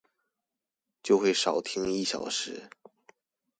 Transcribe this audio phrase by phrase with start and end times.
[1.03, 2.71] 就會少聽一小時